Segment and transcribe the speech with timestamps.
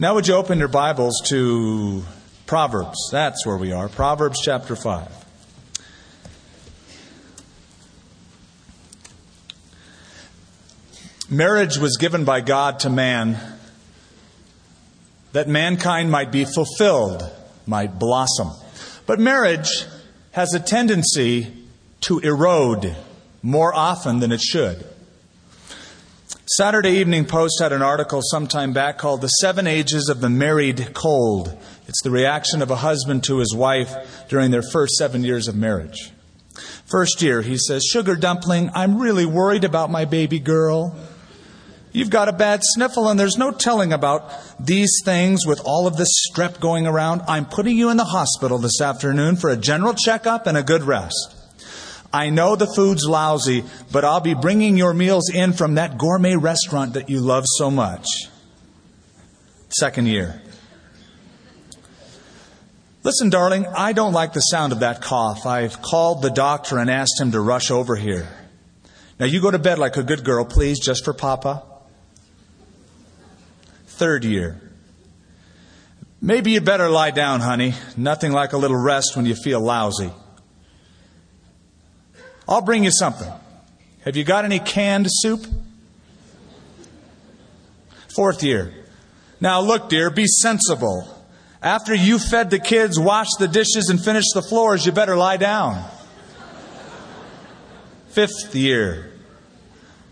[0.00, 2.02] Now, would you open your Bibles to
[2.46, 3.10] Proverbs?
[3.12, 3.86] That's where we are.
[3.90, 5.06] Proverbs chapter 5.
[11.28, 13.38] Marriage was given by God to man
[15.32, 17.22] that mankind might be fulfilled,
[17.66, 18.52] might blossom.
[19.04, 19.84] But marriage
[20.30, 21.52] has a tendency
[22.00, 22.96] to erode
[23.42, 24.82] more often than it should.
[26.54, 30.94] Saturday Evening Post had an article sometime back called The Seven Ages of the Married
[30.94, 31.56] Cold.
[31.86, 35.54] It's the reaction of a husband to his wife during their first seven years of
[35.54, 36.10] marriage.
[36.86, 40.96] First year, he says, Sugar dumpling, I'm really worried about my baby girl.
[41.92, 45.96] You've got a bad sniffle, and there's no telling about these things with all of
[45.96, 47.22] this strep going around.
[47.28, 50.82] I'm putting you in the hospital this afternoon for a general checkup and a good
[50.82, 51.39] rest.
[52.12, 56.36] I know the food's lousy, but I'll be bringing your meals in from that gourmet
[56.36, 58.06] restaurant that you love so much.
[59.68, 60.42] Second year.
[63.02, 65.46] Listen, darling, I don't like the sound of that cough.
[65.46, 68.28] I've called the doctor and asked him to rush over here.
[69.18, 71.62] Now you go to bed like a good girl, please, just for Papa
[74.00, 74.58] third year.
[76.22, 77.74] Maybe you better lie down, honey.
[77.98, 80.10] Nothing like a little rest when you feel lousy.
[82.50, 83.32] I'll bring you something.
[84.00, 85.46] Have you got any canned soup?
[88.08, 88.74] Fourth year.
[89.40, 91.06] Now look, dear, be sensible.
[91.62, 95.36] After you fed the kids, washed the dishes, and finished the floors, you better lie
[95.36, 95.88] down.
[98.08, 99.12] Fifth year.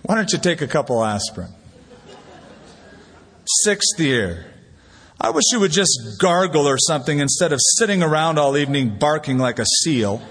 [0.02, 1.48] Why don't you take a couple aspirin?
[3.64, 4.44] Sixth year.
[5.20, 9.38] I wish you would just gargle or something instead of sitting around all evening barking
[9.38, 10.22] like a seal.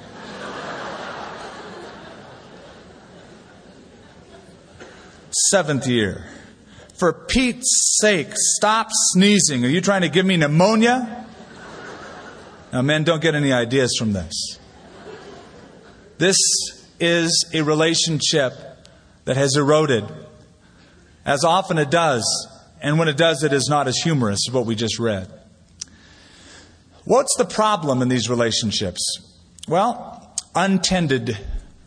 [5.52, 6.26] Seventh year.
[6.96, 9.64] For Pete's sake, stop sneezing.
[9.64, 11.26] Are you trying to give me pneumonia?
[12.74, 14.60] Now, men, don't get any ideas from this.
[16.18, 16.38] This
[17.00, 18.53] is a relationship
[19.26, 20.06] that has eroded,
[21.26, 22.26] as often it does
[22.81, 25.31] and when it does, it is not as humorous as what we just read.
[27.06, 29.02] What's the problem in these relationships?
[29.68, 31.38] Well, untended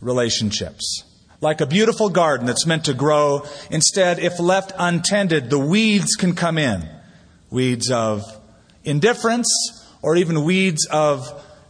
[0.01, 1.03] relationships.
[1.41, 3.45] Like a beautiful garden that's meant to grow.
[3.69, 6.87] Instead, if left untended, the weeds can come in.
[7.49, 8.23] Weeds of
[8.83, 9.49] indifference,
[10.01, 11.27] or even weeds of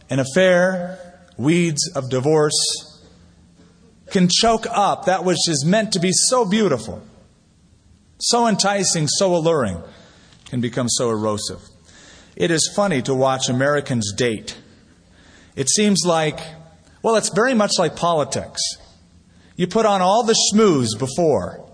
[0.08, 3.02] an affair, weeds of divorce,
[4.10, 7.02] can choke up that which is meant to be so beautiful
[8.22, 9.82] so enticing, so alluring,
[10.46, 11.60] can become so erosive.
[12.36, 14.56] It is funny to watch Americans date.
[15.56, 16.38] It seems like,
[17.02, 18.60] well, it's very much like politics.
[19.56, 21.68] You put on all the schmooze before.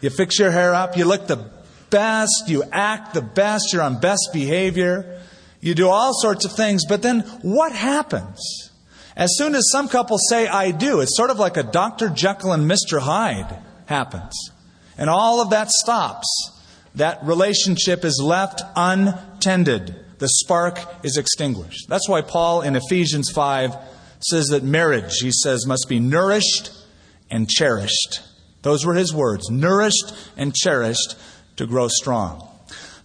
[0.00, 1.50] You fix your hair up, you look the
[1.90, 5.20] best, you act the best, you're on best behavior,
[5.60, 8.70] you do all sorts of things, but then what happens?
[9.16, 12.08] As soon as some couples say, I do, it's sort of like a Dr.
[12.08, 13.00] Jekyll and Mr.
[13.00, 14.32] Hyde happens
[15.00, 16.28] and all of that stops,
[16.94, 19.96] that relationship is left untended.
[20.18, 21.88] The spark is extinguished.
[21.88, 23.74] That's why Paul in Ephesians 5
[24.24, 26.70] says that marriage, he says, must be nourished
[27.30, 28.20] and cherished.
[28.62, 31.16] Those were his words nourished and cherished
[31.56, 32.46] to grow strong.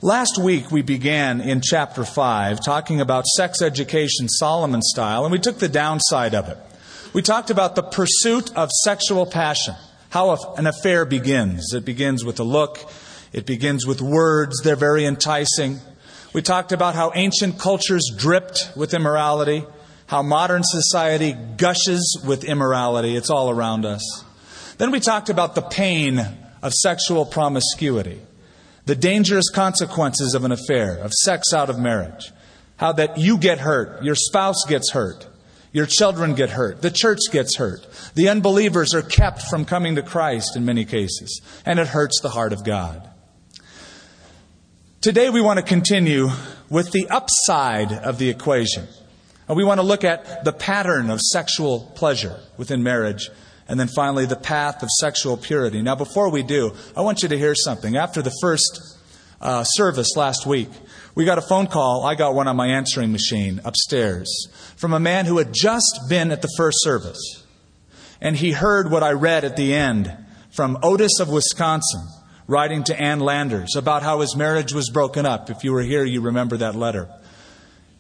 [0.02, 5.40] Last week we began in chapter 5 talking about sex education Solomon style, and we
[5.40, 6.58] took the downside of it.
[7.14, 9.76] We talked about the pursuit of sexual passion
[10.16, 11.74] how an affair begins.
[11.74, 12.80] It begins with a look,
[13.34, 15.82] it begins with words, they're very enticing.
[16.34, 19.66] We talked about how ancient cultures dripped with immorality,
[20.08, 23.16] how modern society gushes with immorality.
[23.16, 24.24] It's all around us.
[24.78, 26.20] Then we talked about the pain
[26.62, 28.22] of sexual promiscuity,
[28.86, 32.32] the dangerous consequences of an affair, of sex out of marriage,
[32.78, 35.28] how that you get hurt, your spouse gets hurt,
[35.76, 36.82] your children get hurt.
[36.82, 37.86] The church gets hurt.
[38.14, 41.42] The unbelievers are kept from coming to Christ in many cases.
[41.66, 43.10] And it hurts the heart of God.
[45.02, 46.30] Today we want to continue
[46.70, 48.88] with the upside of the equation.
[49.48, 53.30] And we want to look at the pattern of sexual pleasure within marriage.
[53.68, 55.82] And then finally, the path of sexual purity.
[55.82, 57.96] Now, before we do, I want you to hear something.
[57.96, 58.98] After the first
[59.42, 60.70] uh, service last week,
[61.16, 62.04] we got a phone call.
[62.04, 66.32] I got one on my answering machine upstairs from a man who had just been
[66.32, 67.44] at the first service.
[68.22, 70.16] And he heard what I read at the end
[70.52, 72.08] from Otis of Wisconsin
[72.48, 75.50] writing to Ann Landers about how his marriage was broken up.
[75.50, 77.10] If you were here, you remember that letter.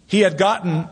[0.08, 0.88] He had gotten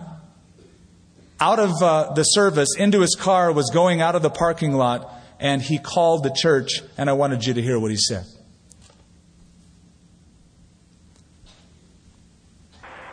[1.40, 5.12] out of uh, the service into his car, was going out of the parking lot,
[5.40, 8.26] and he called the church, and I wanted you to hear what he said.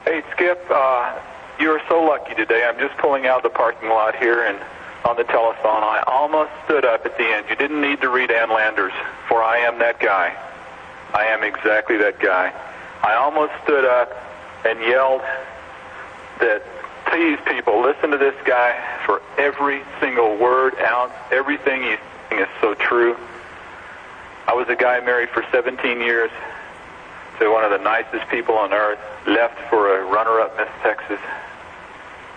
[0.05, 1.19] Hey, Skip, uh,
[1.59, 2.65] you are so lucky today.
[2.65, 4.59] I'm just pulling out of the parking lot here and
[5.05, 5.83] on the telephone.
[5.83, 7.47] I almost stood up at the end.
[7.49, 8.93] You didn't need to read Ann Landers,
[9.29, 10.37] for I am that guy.
[11.15, 12.53] I am exactly that guy.
[13.03, 14.13] I almost stood up
[14.65, 15.23] and yelled
[16.41, 16.63] that,
[17.11, 18.73] please, people, listen to this guy
[19.05, 21.99] for every single word, ounce, everything he's
[22.31, 23.17] saying is so true.
[24.47, 26.31] I was a guy married for 17 years
[27.39, 31.19] to one of the nicest people on earth, left for a runner-up Miss Texas.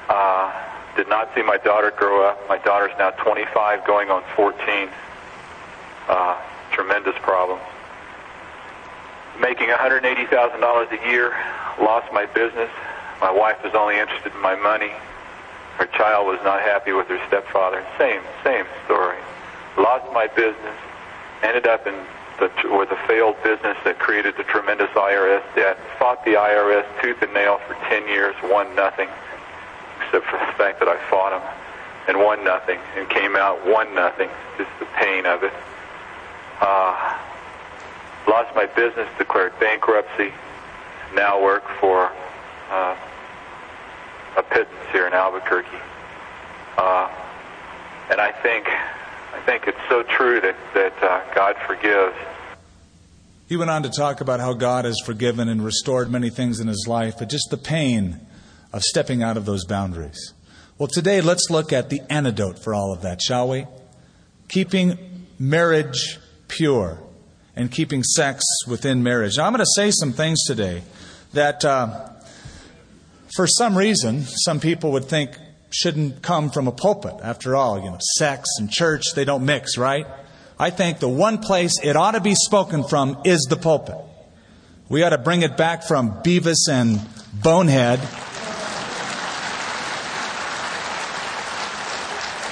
[0.10, 0.52] Uh,
[0.96, 2.40] did not see my daughter grow up.
[2.50, 4.90] My daughter's now 25, going on 14.
[6.08, 6.42] Uh,
[6.72, 7.62] tremendous problems.
[9.40, 11.36] Making $180,000 a year,
[11.80, 12.70] lost my business.
[13.24, 14.92] My wife was only interested in my money.
[15.80, 17.82] Her child was not happy with her stepfather.
[17.98, 19.16] Same, same story.
[19.78, 20.76] Lost my business.
[21.42, 21.96] Ended up in
[22.40, 25.80] the, with a failed business that created the tremendous IRS debt.
[25.98, 29.08] Fought the IRS tooth and nail for 10 years, won nothing,
[30.04, 31.48] except for the fact that I fought them,
[32.10, 34.28] and won nothing, and came out won nothing.
[34.58, 35.54] Just the pain of it.
[36.60, 37.18] Uh,
[38.28, 40.34] lost my business, declared bankruptcy.
[41.16, 42.12] Now work for
[42.70, 42.98] uh,
[44.36, 45.68] a pittance here in Albuquerque.
[46.78, 47.10] Uh,
[48.10, 52.16] and I think I think it's so true that, that uh, God forgives.
[53.48, 56.68] He went on to talk about how God has forgiven and restored many things in
[56.68, 58.20] his life, but just the pain
[58.72, 60.34] of stepping out of those boundaries.
[60.78, 63.66] Well, today let's look at the antidote for all of that, shall we?
[64.50, 67.00] Keeping marriage pure
[67.56, 69.38] and keeping sex within marriage.
[69.38, 70.84] Now, I'm going to say some things today
[71.34, 72.10] that, uh,
[73.36, 75.32] for some reason, some people would think
[75.72, 77.16] shouldn't come from a pulpit.
[77.24, 80.06] After all, you know, sex and church, they don't mix, right?
[80.60, 83.98] I think the one place it ought to be spoken from is the pulpit.
[84.88, 87.02] We ought to bring it back from Beavis and
[87.34, 88.00] Bonehead.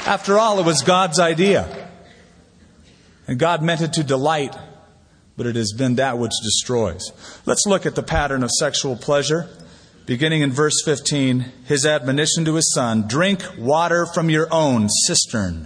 [0.07, 1.89] After all, it was God's idea.
[3.27, 4.55] And God meant it to delight,
[5.37, 7.11] but it has been that which destroys.
[7.45, 9.47] Let's look at the pattern of sexual pleasure
[10.11, 15.65] beginning in verse 15, his admonition to his son drink water from your own cistern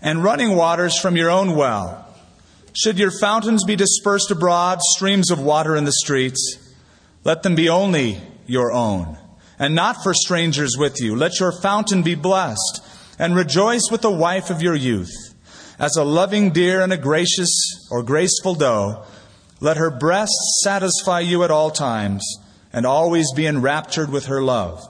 [0.00, 2.14] and running waters from your own well.
[2.72, 6.72] Should your fountains be dispersed abroad, streams of water in the streets,
[7.24, 9.18] let them be only your own,
[9.58, 11.16] and not for strangers with you.
[11.16, 12.84] Let your fountain be blessed,
[13.18, 15.34] and rejoice with the wife of your youth.
[15.76, 17.50] As a loving deer and a gracious
[17.90, 19.02] or graceful doe,
[19.58, 22.22] let her breasts satisfy you at all times
[22.72, 24.86] and always be enraptured with her love.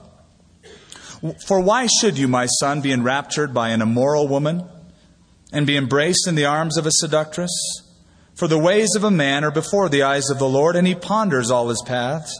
[1.45, 4.67] For why should you, my son, be enraptured by an immoral woman
[5.51, 7.51] and be embraced in the arms of a seductress?
[8.35, 10.95] For the ways of a man are before the eyes of the Lord, and he
[10.95, 12.39] ponders all his paths.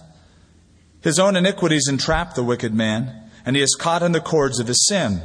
[1.01, 4.67] His own iniquities entrap the wicked man, and he is caught in the cords of
[4.67, 5.21] his sin.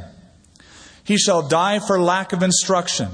[1.03, 3.09] He shall die for lack of instruction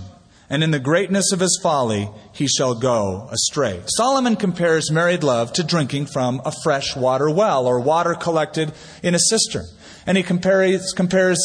[0.52, 3.82] and in the greatness of his folly he shall go astray.
[3.86, 9.16] Solomon compares married love to drinking from a fresh water well or water collected in
[9.16, 9.66] a cistern.
[10.06, 11.40] And he compares, compares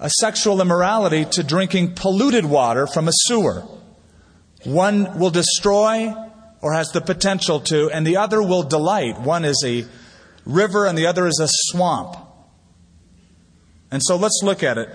[0.00, 3.62] a sexual immorality to drinking polluted water from a sewer.
[4.64, 6.12] One will destroy
[6.60, 9.20] or has the potential to, and the other will delight.
[9.20, 9.84] One is a
[10.44, 12.16] river and the other is a swamp.
[13.92, 14.88] And so let's look at it.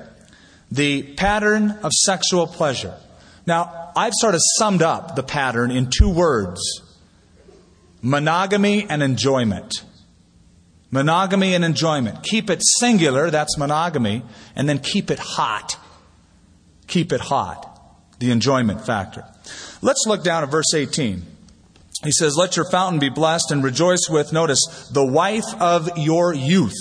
[0.70, 2.98] The pattern of sexual pleasure.
[3.46, 6.62] Now, I've sort of summed up the pattern in two words
[8.02, 9.84] monogamy and enjoyment.
[10.92, 12.22] Monogamy and enjoyment.
[12.24, 14.22] Keep it singular, that's monogamy,
[14.56, 15.78] and then keep it hot.
[16.88, 17.70] Keep it hot.
[18.20, 19.26] The enjoyment factor.
[19.82, 21.24] Let's look down at verse 18.
[22.04, 26.34] He says, Let your fountain be blessed and rejoice with, notice, the wife of your
[26.34, 26.76] youth.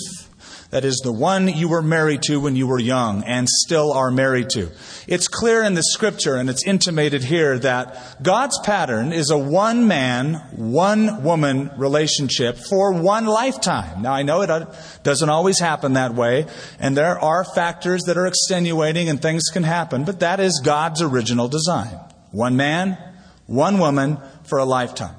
[0.73, 4.09] That is the one you were married to when you were young and still are
[4.09, 4.71] married to.
[5.05, 9.87] It's clear in the scripture and it's intimated here that God's pattern is a one
[9.87, 14.01] man, one woman relationship for one lifetime.
[14.01, 14.67] Now I know it
[15.03, 16.47] doesn't always happen that way
[16.79, 21.03] and there are factors that are extenuating and things can happen, but that is God's
[21.03, 21.99] original design.
[22.31, 22.97] One man,
[23.45, 25.17] one woman for a lifetime.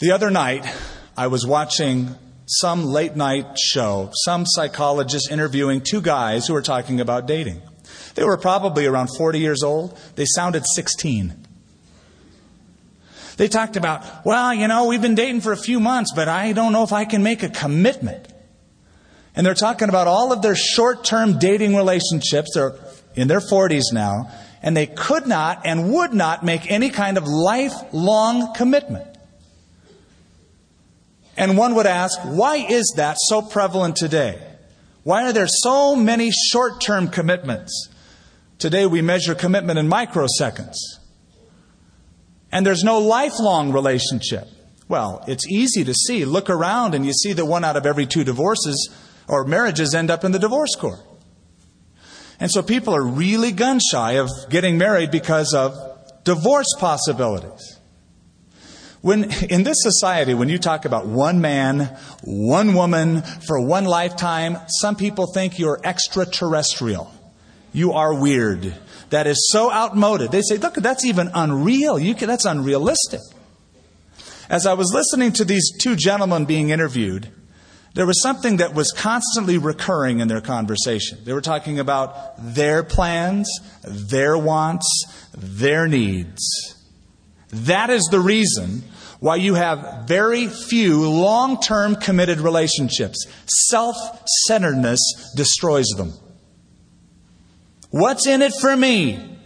[0.00, 0.66] The other night,
[1.16, 7.00] I was watching some late night show, some psychologist interviewing two guys who were talking
[7.00, 7.62] about dating.
[8.14, 9.98] They were probably around 40 years old.
[10.16, 11.46] They sounded 16.
[13.36, 16.52] They talked about, well, you know, we've been dating for a few months, but I
[16.52, 18.28] don't know if I can make a commitment.
[19.34, 22.50] And they're talking about all of their short term dating relationships.
[22.54, 22.74] They're
[23.14, 24.30] in their 40s now,
[24.62, 29.11] and they could not and would not make any kind of lifelong commitment.
[31.36, 34.40] And one would ask, why is that so prevalent today?
[35.02, 37.88] Why are there so many short term commitments?
[38.58, 40.76] Today we measure commitment in microseconds.
[42.52, 44.46] And there's no lifelong relationship.
[44.88, 46.24] Well, it's easy to see.
[46.24, 48.90] Look around and you see that one out of every two divorces
[49.26, 51.00] or marriages end up in the divorce court.
[52.38, 55.74] And so people are really gun shy of getting married because of
[56.24, 57.78] divorce possibilities.
[59.02, 64.58] When, in this society, when you talk about one man, one woman for one lifetime,
[64.68, 67.12] some people think you're extraterrestrial.
[67.72, 68.74] You are weird.
[69.10, 70.30] That is so outmoded.
[70.30, 71.98] They say, look, that's even unreal.
[71.98, 73.20] Can, that's unrealistic.
[74.48, 77.28] As I was listening to these two gentlemen being interviewed,
[77.94, 81.18] there was something that was constantly recurring in their conversation.
[81.24, 83.50] They were talking about their plans,
[83.82, 84.86] their wants,
[85.36, 86.76] their needs.
[87.52, 88.82] That is the reason
[89.20, 93.26] why you have very few long term committed relationships.
[93.68, 93.96] Self
[94.46, 95.00] centeredness
[95.36, 96.12] destroys them.
[97.90, 99.38] What's in it for me?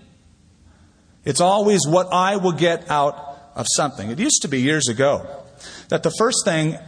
[1.25, 4.11] It's always what I will get out of something.
[4.11, 5.43] It used to be years ago
[5.89, 6.79] that the first thing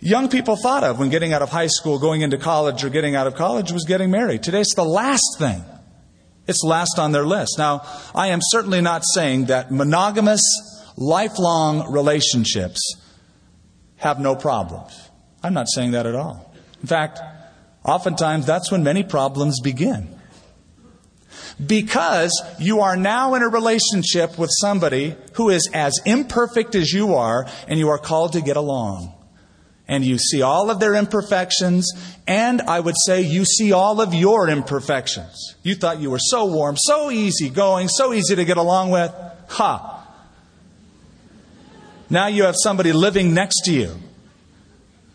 [0.00, 3.16] young people thought of when getting out of high school, going into college, or getting
[3.16, 4.42] out of college was getting married.
[4.42, 5.64] Today it's the last thing.
[6.46, 7.56] It's last on their list.
[7.58, 7.82] Now,
[8.14, 10.42] I am certainly not saying that monogamous
[10.96, 12.80] lifelong relationships
[13.96, 15.10] have no problems.
[15.42, 16.54] I'm not saying that at all.
[16.80, 17.20] In fact,
[17.84, 20.12] oftentimes that's when many problems begin.
[21.64, 27.14] Because you are now in a relationship with somebody who is as imperfect as you
[27.14, 29.15] are, and you are called to get along.
[29.88, 31.88] And you see all of their imperfections,
[32.26, 35.54] and I would say you see all of your imperfections.
[35.62, 39.14] You thought you were so warm, so easy going, so easy to get along with.
[39.50, 39.96] Ha!
[42.10, 43.94] Now you have somebody living next to you,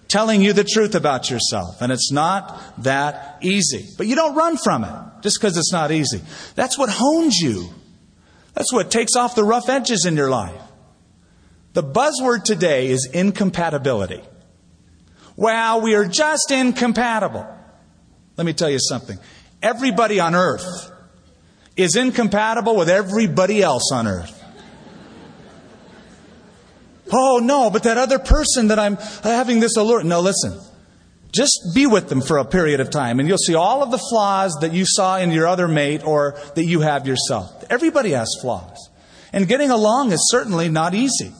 [0.07, 1.81] telling you the truth about yourself.
[1.81, 3.87] And it's not that easy.
[3.97, 6.21] But you don't run from it just because it's not easy.
[6.55, 7.69] That's what hones you.
[8.53, 10.61] That's what takes off the rough edges in your life.
[11.73, 14.21] The buzzword today is incompatibility.
[15.35, 17.47] Well, we are just incompatible.
[18.37, 19.17] Let me tell you something.
[19.61, 20.91] Everybody on earth
[21.75, 24.37] is incompatible with everybody else on earth.
[27.13, 30.03] Oh, no, but that other person that I'm having this allure.
[30.03, 30.57] No, listen.
[31.31, 33.97] Just be with them for a period of time and you'll see all of the
[33.97, 37.63] flaws that you saw in your other mate or that you have yourself.
[37.69, 38.89] Everybody has flaws.
[39.31, 41.31] And getting along is certainly not easy.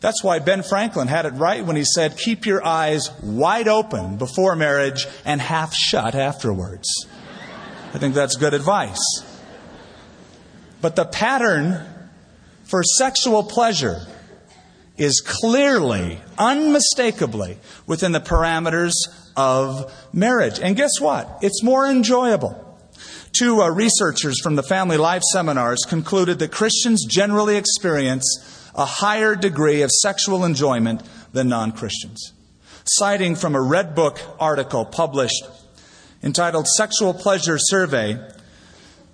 [0.00, 4.16] That's why Ben Franklin had it right when he said, keep your eyes wide open
[4.16, 6.86] before marriage and half shut afterwards.
[7.92, 9.00] I think that's good advice.
[10.80, 11.84] But the pattern
[12.64, 14.06] for sexual pleasure
[14.96, 18.92] is clearly, unmistakably within the parameters
[19.36, 20.60] of marriage.
[20.60, 21.38] And guess what?
[21.42, 22.64] It's more enjoyable.
[23.32, 29.34] Two uh, researchers from the Family Life Seminars concluded that Christians generally experience a higher
[29.34, 32.32] degree of sexual enjoyment than non Christians.
[32.84, 35.44] Citing from a Redbook article published
[36.22, 38.18] entitled Sexual Pleasure Survey,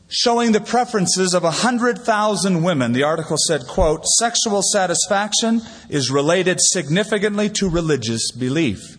[0.09, 2.93] showing the preferences of 100,000 women.
[2.93, 8.99] The article said, quote, sexual satisfaction is related significantly to religious belief.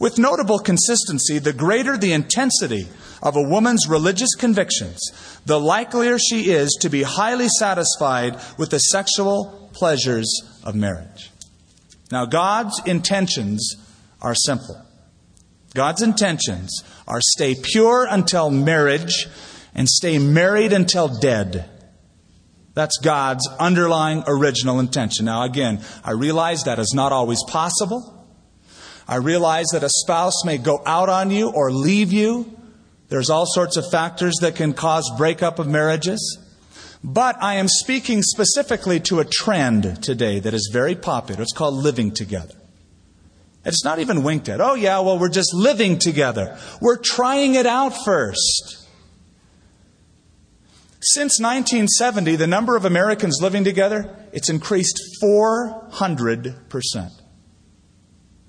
[0.00, 2.88] With notable consistency, the greater the intensity
[3.22, 5.00] of a woman's religious convictions,
[5.46, 11.30] the likelier she is to be highly satisfied with the sexual pleasures of marriage.
[12.10, 13.76] Now, God's intentions
[14.22, 14.80] are simple.
[15.74, 19.26] God's intentions are stay pure until marriage
[19.74, 21.68] and stay married until dead.
[22.74, 25.26] That's God's underlying original intention.
[25.26, 28.10] Now, again, I realize that is not always possible.
[29.06, 32.50] I realize that a spouse may go out on you or leave you.
[33.08, 36.38] There's all sorts of factors that can cause breakup of marriages.
[37.06, 41.42] But I am speaking specifically to a trend today that is very popular.
[41.42, 42.54] It's called living together.
[43.62, 44.62] It's not even winked at.
[44.62, 46.58] Oh, yeah, well, we're just living together.
[46.80, 48.88] We're trying it out first.
[51.00, 57.10] Since 1970, the number of Americans living together, it's increased 400%.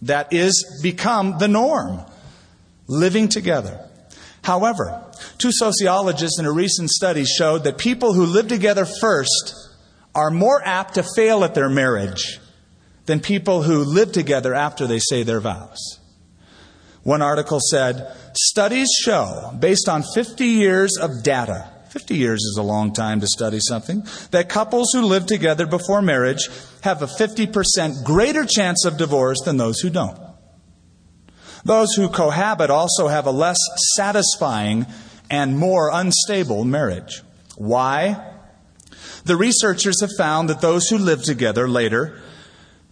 [0.03, 2.05] That is become the norm,
[2.87, 3.89] living together.
[4.45, 5.03] However,
[5.39, 9.55] two sociologists in a recent study showed that people who live together first
[10.13, 12.39] are more apt to fail at their marriage
[13.07, 15.99] than people who live together after they say their vows.
[17.01, 22.63] One article said, Studies show, based on 50 years of data, 50 years is a
[22.63, 24.05] long time to study something.
[24.29, 26.49] That couples who live together before marriage
[26.81, 30.19] have a 50% greater chance of divorce than those who don't.
[31.65, 33.57] Those who cohabit also have a less
[33.95, 34.85] satisfying
[35.29, 37.23] and more unstable marriage.
[37.57, 38.33] Why?
[39.25, 42.21] The researchers have found that those who live together later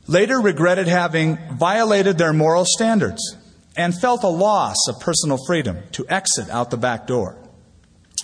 [0.07, 3.37] later regretted having violated their moral standards
[3.77, 7.37] and felt a loss of personal freedom to exit out the back door.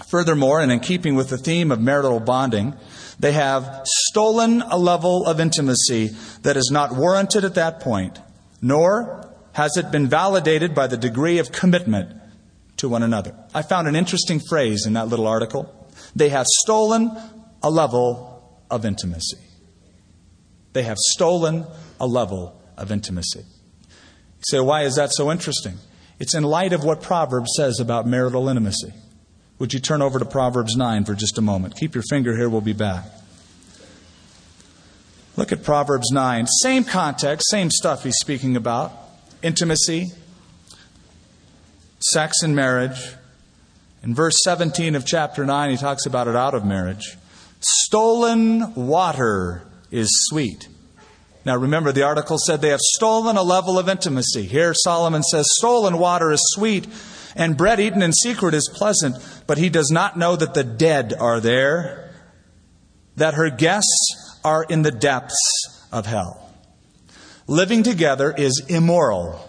[0.09, 2.75] Furthermore, and in keeping with the theme of marital bonding,
[3.19, 6.09] they have stolen a level of intimacy
[6.41, 8.19] that is not warranted at that point,
[8.61, 9.28] nor
[9.59, 12.09] has it been validated by the degree of commitment
[12.77, 13.35] to one another.
[13.53, 15.69] I found an interesting phrase in that little article.
[16.15, 17.11] They have stolen
[17.61, 19.37] a level of intimacy.
[20.71, 21.65] They have stolen
[21.99, 23.41] a level of intimacy.
[23.41, 25.77] You say, why is that so interesting?
[26.19, 28.93] It's in light of what Proverbs says about marital intimacy.
[29.57, 31.75] Would you turn over to Proverbs 9 for just a moment?
[31.75, 33.03] Keep your finger here, we'll be back.
[35.35, 36.47] Look at Proverbs 9.
[36.47, 39.08] Same context, same stuff he's speaking about
[39.41, 40.07] intimacy,
[41.99, 43.13] sex and marriage.
[44.03, 47.17] In verse 17 of chapter 9, he talks about it out of marriage.
[47.59, 50.67] Stolen water is sweet.
[51.45, 54.45] Now remember, the article said they have stolen a level of intimacy.
[54.45, 56.87] Here, Solomon says, Stolen water is sweet,
[57.35, 59.15] and bread eaten in secret is pleasant,
[59.47, 62.13] but he does not know that the dead are there,
[63.15, 66.48] that her guests are in the depths of hell.
[67.49, 69.43] Living together is immoral.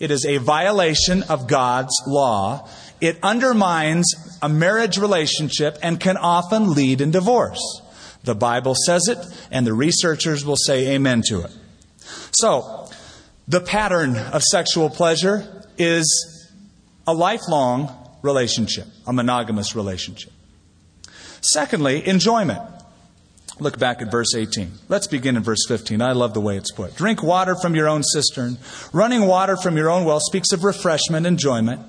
[0.00, 2.68] It is a violation of God's law.
[3.00, 7.60] It undermines a marriage relationship and can often lead in divorce.
[8.24, 9.18] The Bible says it,
[9.52, 11.52] and the researchers will say amen to it.
[12.32, 12.90] So,
[13.46, 16.52] the pattern of sexual pleasure is
[17.06, 20.32] a lifelong relationship, a monogamous relationship.
[21.40, 22.62] Secondly, enjoyment.
[23.60, 24.70] Look back at verse 18.
[24.88, 26.00] Let's begin in verse 15.
[26.00, 26.94] I love the way it's put.
[26.94, 28.58] Drink water from your own cistern.
[28.92, 31.82] Running water from your own well speaks of refreshment, enjoyment.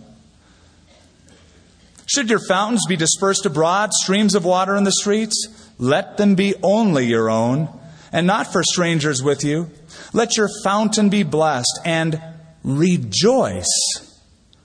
[2.07, 5.47] Should your fountains be dispersed abroad, streams of water in the streets?
[5.77, 7.69] Let them be only your own,
[8.11, 9.69] and not for strangers with you.
[10.11, 12.19] Let your fountain be blessed, and
[12.63, 13.67] rejoice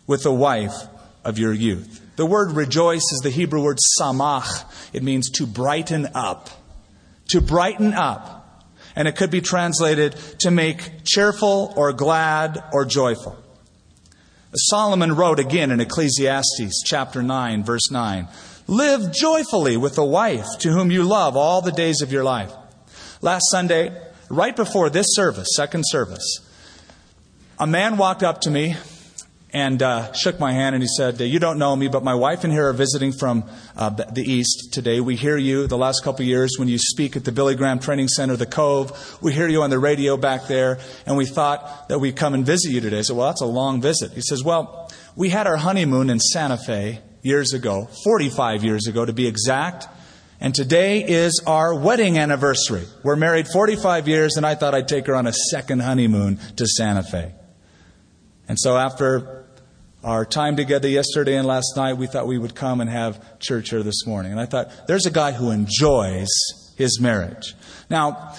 [0.07, 0.75] with the wife
[1.23, 2.01] of your youth.
[2.17, 4.65] The word rejoice is the Hebrew word samach.
[4.95, 6.49] It means to brighten up.
[7.29, 8.41] To brighten up.
[8.97, 13.37] And it could be translated to make cheerful or glad or joyful.
[14.57, 18.29] Solomon wrote again in Ecclesiastes chapter 9, verse 9
[18.67, 22.53] Live joyfully with the wife to whom you love all the days of your life.
[23.21, 23.95] Last Sunday,
[24.31, 26.41] right before this service, second service,
[27.59, 28.77] a man walked up to me
[29.55, 32.43] and uh, shook my hand and he said, You don't know me, but my wife
[32.43, 33.45] and here are visiting from
[33.77, 35.01] uh, the East today.
[35.01, 38.09] We hear you the last couple years when you speak at the Billy Graham Training
[38.09, 39.19] Center, the Cove.
[39.23, 42.45] We hear you on the radio back there, and we thought that we'd come and
[42.45, 42.99] visit you today.
[42.99, 44.11] I said, Well, that's a long visit.
[44.11, 49.05] He says, Well, we had our honeymoon in Santa Fe years ago, 45 years ago
[49.05, 49.87] to be exact.
[50.41, 52.83] And today is our wedding anniversary.
[53.05, 56.67] We're married 45 years, and I thought I'd take her on a second honeymoon to
[56.67, 57.33] Santa Fe.
[58.49, 59.44] And so after
[60.05, 63.71] our time together yesterday and last night, we thought we would come and have church
[63.71, 64.33] here this morning.
[64.33, 66.29] And I thought, there's a guy who enjoys
[66.77, 67.55] his marriage.
[67.89, 68.35] Now,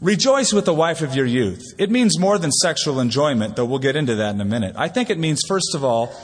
[0.00, 1.74] rejoice with the wife of your youth.
[1.76, 4.76] It means more than sexual enjoyment, though we'll get into that in a minute.
[4.78, 6.14] I think it means, first of all,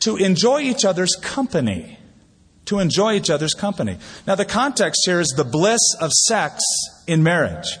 [0.00, 1.98] to enjoy each other's company.
[2.66, 3.98] To enjoy each other's company.
[4.26, 6.62] Now, the context here is the bliss of sex
[7.06, 7.78] in marriage.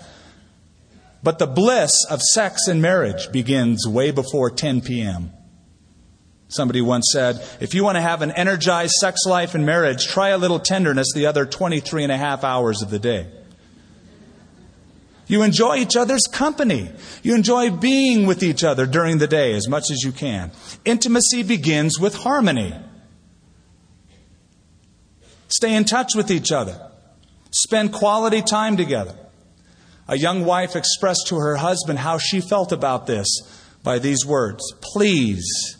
[1.22, 5.32] But the bliss of sex in marriage begins way before 10 p.m.
[6.50, 10.30] Somebody once said, if you want to have an energized sex life in marriage, try
[10.30, 13.28] a little tenderness the other 23 and a half hours of the day.
[15.28, 16.90] You enjoy each other's company.
[17.22, 20.50] You enjoy being with each other during the day as much as you can.
[20.84, 22.74] Intimacy begins with harmony.
[25.46, 26.90] Stay in touch with each other.
[27.52, 29.14] Spend quality time together.
[30.08, 33.28] A young wife expressed to her husband how she felt about this
[33.84, 35.76] by these words Please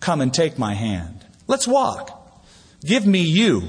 [0.00, 1.24] Come and take my hand.
[1.46, 2.16] Let's walk.
[2.84, 3.62] Give me you.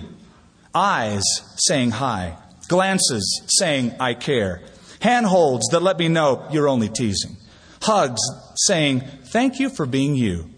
[0.74, 1.24] Eyes
[1.58, 2.38] saying hi.
[2.67, 4.62] Glances saying I care.
[5.02, 7.36] Handholds that let me know you're only teasing.
[7.82, 8.22] Hugs
[8.56, 10.50] saying thank you for being you.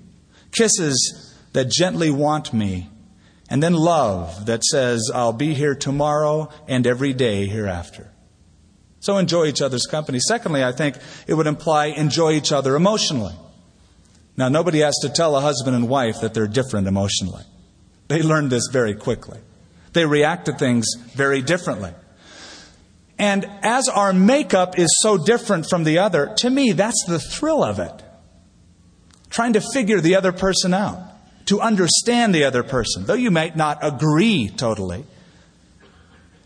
[0.51, 2.89] Kisses that gently want me.
[3.49, 8.11] And then love that says I'll be here tomorrow and every day hereafter.
[8.99, 10.19] So enjoy each other's company.
[10.19, 13.35] Secondly, I think it would imply enjoy each other emotionally.
[14.35, 17.43] Now, nobody has to tell a husband and wife that they're different emotionally.
[18.07, 19.39] They learn this very quickly.
[19.93, 21.91] They react to things very differently.
[23.19, 27.63] And as our makeup is so different from the other, to me, that's the thrill
[27.63, 28.03] of it.
[29.29, 30.99] Trying to figure the other person out,
[31.45, 35.05] to understand the other person, though you might not agree totally.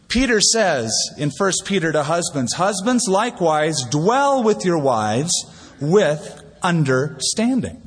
[0.07, 5.33] Peter says in 1 Peter to husbands, Husbands, likewise, dwell with your wives
[5.81, 7.81] with understanding.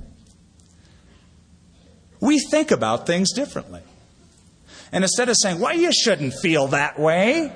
[2.20, 3.82] We think about things differently.
[4.92, 7.52] And instead of saying, Well, you shouldn't feel that way,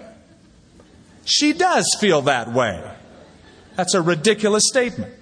[1.24, 2.82] she does feel that way.
[3.76, 5.14] That's a ridiculous statement.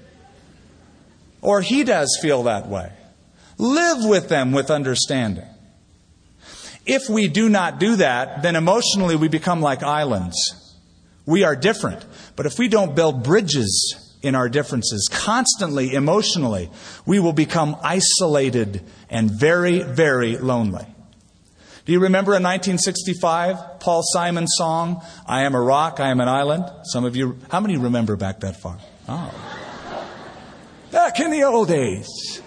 [1.41, 2.93] Or he does feel that way.
[3.59, 5.47] Live with them with understanding.
[6.85, 10.37] If we do not do that, then emotionally we become like islands.
[11.27, 12.05] We are different.
[12.35, 16.71] But if we don't build bridges in our differences, constantly, emotionally,
[17.05, 20.87] we will become isolated and very, very lonely.
[21.85, 26.29] Do you remember in 1965, Paul Simon's song, I Am a Rock, I Am an
[26.29, 26.65] Island?
[26.85, 28.79] Some of you, how many remember back that far?
[29.09, 29.35] Oh.
[30.93, 32.41] Back in the old days.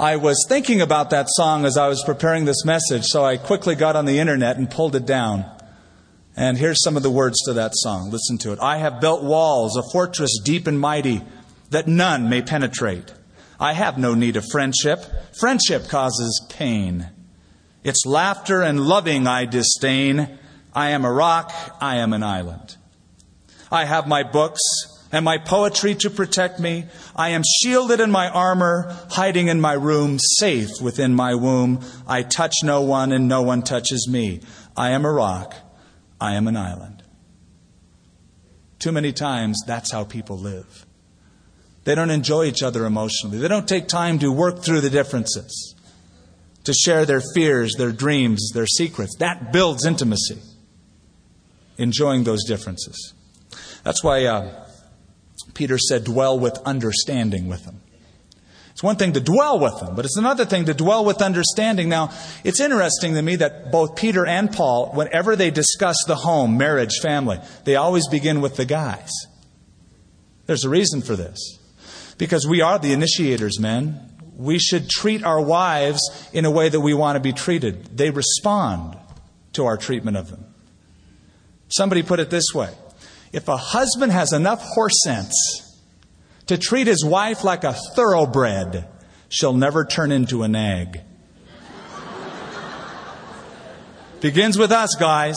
[0.00, 3.76] I was thinking about that song as I was preparing this message, so I quickly
[3.76, 5.44] got on the internet and pulled it down.
[6.36, 8.10] And here's some of the words to that song.
[8.10, 8.58] Listen to it.
[8.60, 11.22] I have built walls, a fortress deep and mighty,
[11.70, 13.12] that none may penetrate.
[13.60, 15.04] I have no need of friendship.
[15.38, 17.10] Friendship causes pain.
[17.84, 20.38] It's laughter and loving I disdain.
[20.74, 22.76] I am a rock, I am an island.
[23.70, 24.60] I have my books
[25.12, 26.86] and my poetry to protect me.
[27.14, 31.80] I am shielded in my armor, hiding in my room, safe within my womb.
[32.08, 34.40] I touch no one and no one touches me.
[34.76, 35.54] I am a rock,
[36.22, 37.02] I am an island.
[38.78, 40.86] Too many times, that's how people live.
[41.82, 43.38] They don't enjoy each other emotionally.
[43.38, 45.74] They don't take time to work through the differences,
[46.62, 49.16] to share their fears, their dreams, their secrets.
[49.18, 50.38] That builds intimacy,
[51.76, 53.14] enjoying those differences.
[53.82, 54.64] That's why uh,
[55.54, 57.80] Peter said, dwell with understanding with them.
[58.72, 61.88] It's one thing to dwell with them, but it's another thing to dwell with understanding.
[61.88, 62.10] Now,
[62.42, 66.98] it's interesting to me that both Peter and Paul, whenever they discuss the home, marriage,
[67.02, 69.10] family, they always begin with the guys.
[70.46, 71.58] There's a reason for this.
[72.16, 74.10] Because we are the initiators, men.
[74.36, 76.00] We should treat our wives
[76.32, 77.96] in a way that we want to be treated.
[77.96, 78.96] They respond
[79.52, 80.46] to our treatment of them.
[81.68, 82.70] Somebody put it this way
[83.32, 85.71] if a husband has enough horse sense
[86.46, 88.88] to treat his wife like a thoroughbred,
[89.28, 91.00] she'll never turn into a nag.
[94.20, 95.36] Begins with us, guys.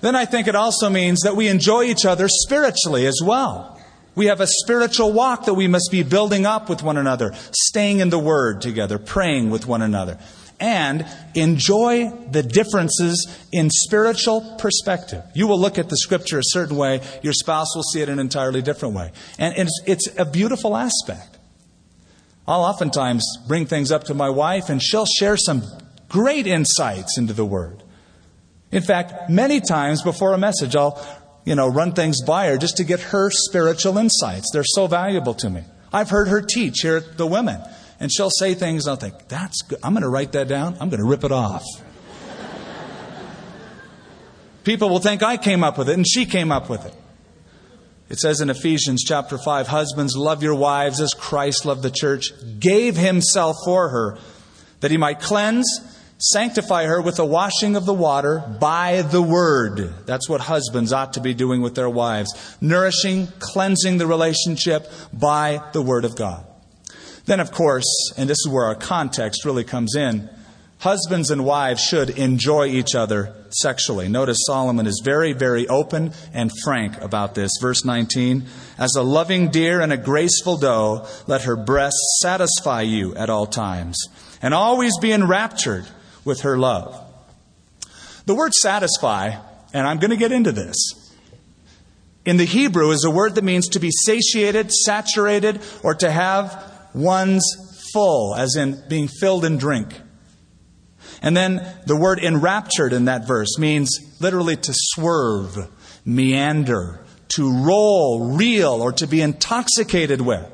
[0.00, 3.80] Then I think it also means that we enjoy each other spiritually as well.
[4.16, 8.00] We have a spiritual walk that we must be building up with one another, staying
[8.00, 10.18] in the Word together, praying with one another,
[10.62, 15.22] and enjoy the differences in spiritual perspective.
[15.34, 18.20] You will look at the Scripture a certain way, your spouse will see it an
[18.20, 19.10] entirely different way.
[19.38, 21.36] And it's, it's a beautiful aspect.
[22.46, 25.62] I'll oftentimes bring things up to my wife, and she'll share some
[26.08, 27.82] great insights into the Word.
[28.70, 31.04] In fact, many times before a message, I'll,
[31.44, 34.50] you know, run things by her just to get her spiritual insights.
[34.52, 35.64] They're so valuable to me.
[35.92, 37.60] I've heard her teach here at the women,
[38.02, 39.78] and she'll say things, I'll think, that's good.
[39.80, 40.76] I'm going to write that down.
[40.80, 41.62] I'm going to rip it off.
[44.64, 46.94] People will think I came up with it, and she came up with it.
[48.08, 52.32] It says in Ephesians chapter 5 Husbands, love your wives as Christ loved the church,
[52.58, 54.18] gave himself for her,
[54.80, 55.66] that he might cleanse
[56.24, 59.92] Sanctify her with the washing of the water by the word.
[60.06, 62.56] That's what husbands ought to be doing with their wives.
[62.60, 66.46] Nourishing, cleansing the relationship by the word of God.
[67.24, 70.28] Then, of course, and this is where our context really comes in,
[70.82, 74.08] husbands and wives should enjoy each other sexually.
[74.08, 77.52] Notice Solomon is very, very open and frank about this.
[77.60, 78.44] Verse 19
[78.78, 83.46] As a loving deer and a graceful doe, let her breasts satisfy you at all
[83.46, 83.96] times,
[84.40, 85.86] and always be enraptured
[86.24, 86.98] with her love.
[88.26, 89.36] The word satisfy,
[89.72, 91.02] and I'm going to get into this,
[92.24, 96.71] in the Hebrew is a word that means to be satiated, saturated, or to have
[96.94, 97.44] one's
[97.92, 100.00] full, as in being filled in drink.
[101.22, 105.68] And then the word enraptured in that verse means literally to swerve,
[106.04, 110.48] meander, to roll, reel, or to be intoxicated with.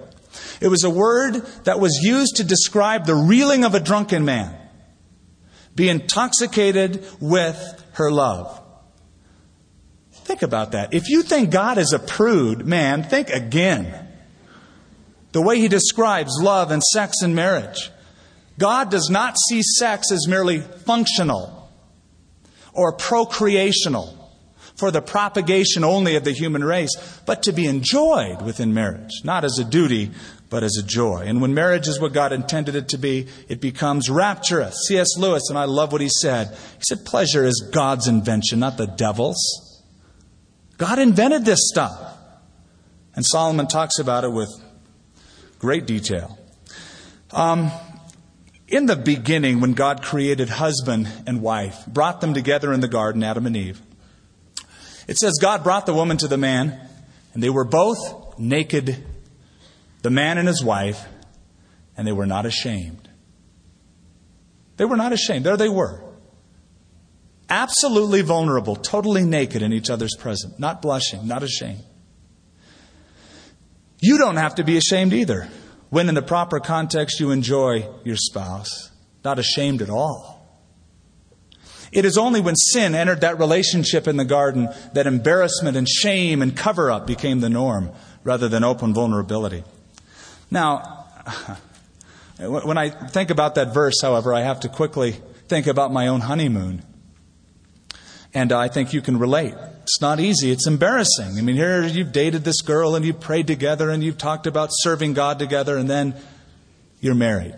[0.60, 4.54] It was a word that was used to describe the reeling of a drunken man
[5.78, 8.60] be intoxicated with her love.
[10.10, 10.92] Think about that.
[10.92, 14.07] If you think God is a prude, man, think again.
[15.32, 17.90] The way he describes love and sex and marriage.
[18.58, 21.70] God does not see sex as merely functional
[22.72, 24.14] or procreational
[24.76, 26.90] for the propagation only of the human race,
[27.26, 30.10] but to be enjoyed within marriage, not as a duty,
[30.50, 31.24] but as a joy.
[31.26, 34.86] And when marriage is what God intended it to be, it becomes rapturous.
[34.86, 35.18] C.S.
[35.18, 36.56] Lewis, and I love what he said.
[36.76, 39.84] He said, Pleasure is God's invention, not the devil's.
[40.76, 42.14] God invented this stuff.
[43.16, 44.48] And Solomon talks about it with
[45.58, 46.38] great detail.
[47.32, 47.70] Um,
[48.68, 53.22] in the beginning, when God created husband and wife, brought them together in the garden,
[53.22, 53.80] Adam and Eve,
[55.06, 56.78] it says God brought the woman to the man,
[57.32, 59.04] and they were both naked,
[60.02, 61.02] the man and his wife,
[61.96, 63.08] and they were not ashamed.
[64.76, 65.44] They were not ashamed.
[65.44, 66.04] There they were.
[67.48, 71.82] Absolutely vulnerable, totally naked in each other's presence, not blushing, not ashamed.
[74.00, 75.48] You don't have to be ashamed either
[75.90, 78.90] when, in the proper context, you enjoy your spouse,
[79.24, 80.38] not ashamed at all.
[81.90, 86.42] It is only when sin entered that relationship in the garden that embarrassment and shame
[86.42, 87.90] and cover up became the norm
[88.24, 89.64] rather than open vulnerability.
[90.50, 91.06] Now,
[92.38, 95.16] when I think about that verse, however, I have to quickly
[95.48, 96.82] think about my own honeymoon.
[98.34, 99.54] And I think you can relate.
[99.88, 100.50] It's not easy.
[100.50, 101.38] It's embarrassing.
[101.38, 104.68] I mean, here you've dated this girl and you've prayed together and you've talked about
[104.70, 106.14] serving God together and then
[107.00, 107.56] you're married.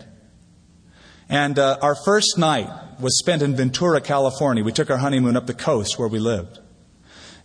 [1.28, 4.62] And uh, our first night was spent in Ventura, California.
[4.62, 6.60] We took our honeymoon up the coast where we lived.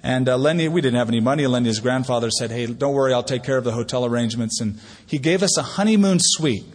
[0.03, 1.47] And uh, Lenya, we didn't have any money.
[1.47, 4.61] Lenya's grandfather said, Hey, don't worry, I'll take care of the hotel arrangements.
[4.61, 6.65] And he gave us a honeymoon suite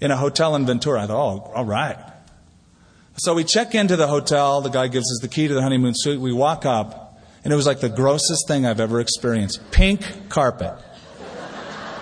[0.00, 1.02] in a hotel in Ventura.
[1.02, 1.98] I thought, Oh, all right.
[3.16, 4.60] So we check into the hotel.
[4.60, 6.20] The guy gives us the key to the honeymoon suite.
[6.20, 7.07] We walk up,
[7.48, 9.70] and it was like the grossest thing I've ever experienced.
[9.70, 10.74] Pink carpet,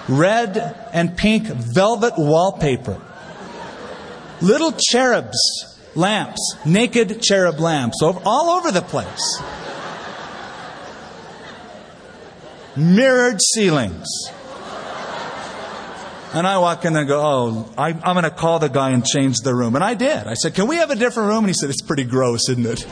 [0.08, 0.58] red
[0.92, 3.00] and pink velvet wallpaper,
[4.42, 5.38] little cherubs
[5.94, 9.40] lamps, naked cherub lamps, all over the place.
[12.74, 14.08] Mirrored ceilings.
[16.34, 19.06] And I walk in and go, Oh, I, am going to call the guy and
[19.06, 19.76] change the room.
[19.76, 20.26] And I did.
[20.26, 21.44] I said, Can we have a different room?
[21.44, 22.84] And he said, It's pretty gross, isn't it?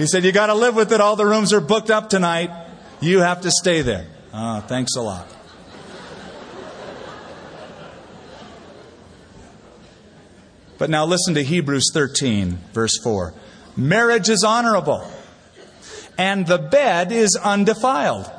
[0.00, 1.00] He said, You got to live with it.
[1.00, 2.50] All the rooms are booked up tonight.
[3.00, 4.06] You have to stay there.
[4.32, 5.26] Oh, thanks a lot.
[10.78, 13.34] But now listen to Hebrews 13, verse 4.
[13.76, 15.06] Marriage is honorable,
[16.16, 18.30] and the bed is undefiled.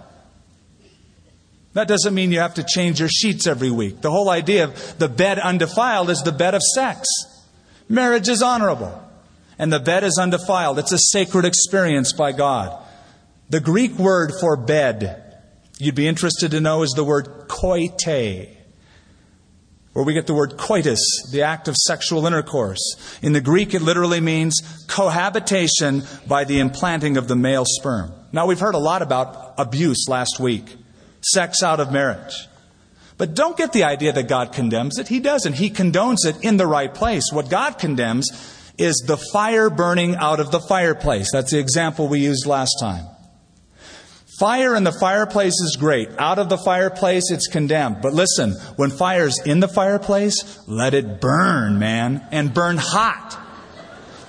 [1.74, 4.02] That doesn't mean you have to change your sheets every week.
[4.02, 7.08] The whole idea of the bed undefiled is the bed of sex.
[7.88, 9.00] Marriage is honorable,
[9.62, 10.80] and the bed is undefiled.
[10.80, 12.84] It's a sacred experience by God.
[13.52, 15.38] The Greek word for bed,
[15.78, 18.58] you'd be interested to know, is the word koite
[19.93, 21.00] where we get the word coitus,
[21.32, 23.19] the act of sexual intercourse.
[23.21, 28.12] In the Greek, it literally means cohabitation by the implanting of the male sperm.
[28.32, 30.76] Now, we've heard a lot about abuse last week,
[31.21, 32.47] sex out of marriage.
[33.19, 35.08] But don't get the idea that God condemns it.
[35.08, 35.54] He doesn't.
[35.54, 37.26] He condones it in the right place.
[37.32, 41.30] What God condemns is the fire burning out of the fireplace.
[41.32, 43.06] That's the example we used last time.
[44.40, 46.10] Fire in the fireplace is great.
[46.18, 48.02] Out of the fireplace, it's condemned.
[48.02, 53.38] But listen, when fire's in the fireplace, let it burn, man, and burn hot.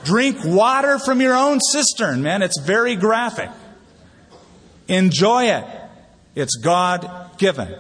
[0.04, 2.42] Drink water from your own cistern, man.
[2.42, 3.48] It's very graphic.
[4.86, 5.64] Enjoy it.
[6.34, 7.74] It's God given.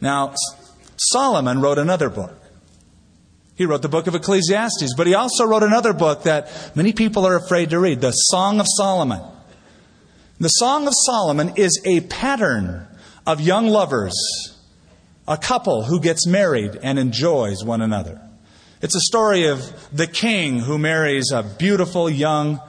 [0.00, 0.34] Now,
[0.96, 2.41] Solomon wrote another book.
[3.54, 7.26] He wrote the book of Ecclesiastes, but he also wrote another book that many people
[7.26, 9.20] are afraid to read, the Song of Solomon.
[10.40, 12.86] The Song of Solomon is a pattern
[13.26, 14.14] of young lovers,
[15.28, 18.20] a couple who gets married and enjoys one another.
[18.80, 22.60] It's a story of the king who marries a beautiful young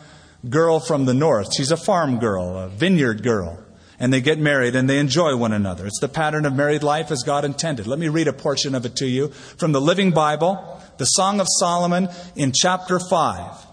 [0.47, 1.55] girl from the north.
[1.55, 3.57] She's a farm girl, a vineyard girl.
[3.99, 5.85] And they get married and they enjoy one another.
[5.85, 7.87] It's the pattern of married life as God intended.
[7.87, 11.39] Let me read a portion of it to you from the Living Bible, the Song
[11.39, 13.67] of Solomon in chapter 5.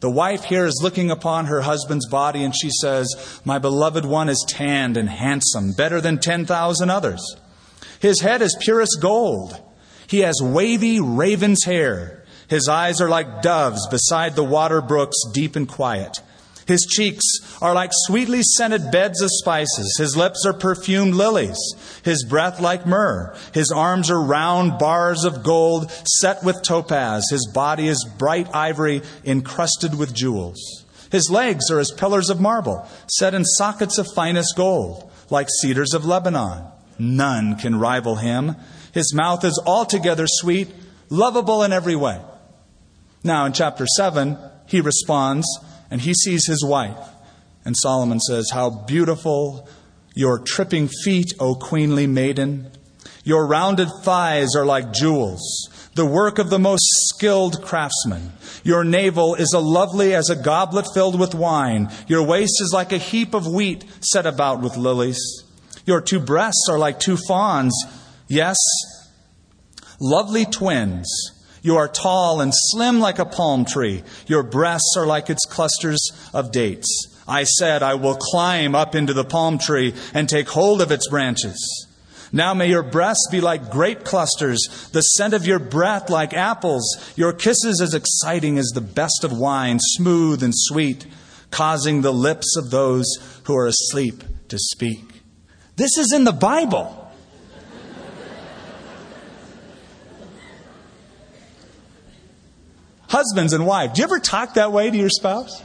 [0.00, 4.28] The wife here is looking upon her husband's body and she says, My beloved one
[4.28, 7.36] is tanned and handsome, better than 10,000 others.
[8.00, 9.60] His head is purest gold.
[10.06, 12.24] He has wavy raven's hair.
[12.48, 16.20] His eyes are like doves beside the water brooks, deep and quiet.
[16.66, 17.24] His cheeks
[17.62, 19.96] are like sweetly scented beds of spices.
[19.98, 21.58] His lips are perfumed lilies.
[22.02, 23.36] His breath like myrrh.
[23.54, 27.26] His arms are round bars of gold set with topaz.
[27.30, 30.84] His body is bright ivory encrusted with jewels.
[31.10, 35.10] His legs are as pillars of marble set in sockets of finest gold.
[35.28, 36.64] like cedars of Lebanon.
[36.98, 38.54] None can rival him.
[38.92, 40.72] His mouth is altogether sweet,
[41.10, 42.20] lovable in every way.
[43.24, 45.46] Now, in chapter 7, he responds
[45.90, 46.98] and he sees his wife.
[47.64, 49.68] And Solomon says, How beautiful
[50.14, 52.70] your tripping feet, O queenly maiden.
[53.24, 58.32] Your rounded thighs are like jewels, the work of the most skilled craftsman.
[58.62, 61.90] Your navel is as lovely as a goblet filled with wine.
[62.06, 65.20] Your waist is like a heap of wheat set about with lilies.
[65.86, 67.74] Your two breasts are like two fawns.
[68.28, 68.56] Yes,
[70.00, 71.08] lovely twins.
[71.66, 74.04] You are tall and slim like a palm tree.
[74.28, 76.86] Your breasts are like its clusters of dates.
[77.26, 81.08] I said, I will climb up into the palm tree and take hold of its
[81.08, 81.88] branches.
[82.30, 86.84] Now may your breasts be like grape clusters, the scent of your breath like apples,
[87.16, 91.04] your kisses as exciting as the best of wine, smooth and sweet,
[91.50, 93.06] causing the lips of those
[93.42, 95.02] who are asleep to speak.
[95.74, 97.05] This is in the Bible.
[103.16, 105.62] Husbands and wives, do you ever talk that way to your spouse?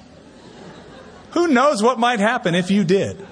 [1.32, 3.28] Who knows what might happen if you did?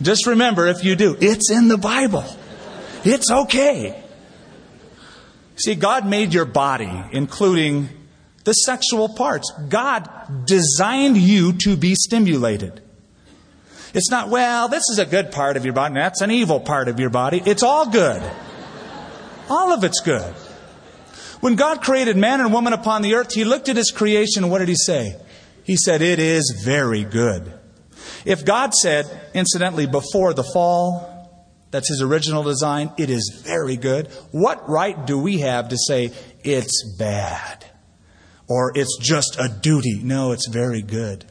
[0.00, 2.24] Just remember, if you do, it's in the Bible.
[3.02, 4.00] It's okay.
[5.56, 7.88] See, God made your body, including
[8.44, 9.52] the sexual parts.
[9.68, 12.82] God designed you to be stimulated.
[13.94, 16.86] It's not, well, this is a good part of your body, that's an evil part
[16.86, 17.42] of your body.
[17.44, 18.22] It's all good.
[19.48, 20.32] All of it's good.
[21.40, 24.52] When God created man and woman upon the earth, He looked at His creation and
[24.52, 25.16] what did He say?
[25.64, 27.52] He said, It is very good.
[28.24, 34.08] If God said, incidentally, before the fall, that's His original design, it is very good,
[34.32, 36.12] what right do we have to say
[36.44, 37.64] it's bad?
[38.48, 40.00] Or it's just a duty?
[40.02, 41.24] No, it's very good.